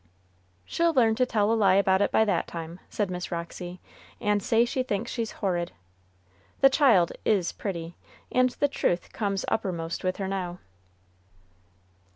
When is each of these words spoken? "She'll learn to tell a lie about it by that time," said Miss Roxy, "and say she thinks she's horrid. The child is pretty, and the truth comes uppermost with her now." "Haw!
"She'll 0.65 0.95
learn 0.95 1.13
to 1.13 1.27
tell 1.27 1.51
a 1.51 1.53
lie 1.53 1.75
about 1.75 2.01
it 2.01 2.11
by 2.11 2.25
that 2.25 2.47
time," 2.47 2.79
said 2.89 3.11
Miss 3.11 3.31
Roxy, 3.31 3.79
"and 4.19 4.41
say 4.41 4.65
she 4.65 4.81
thinks 4.81 5.11
she's 5.11 5.29
horrid. 5.45 5.73
The 6.61 6.71
child 6.71 7.11
is 7.23 7.51
pretty, 7.51 7.95
and 8.31 8.49
the 8.49 8.67
truth 8.67 9.13
comes 9.13 9.45
uppermost 9.49 10.03
with 10.03 10.17
her 10.17 10.27
now." 10.27 10.57
"Haw! 10.57 10.59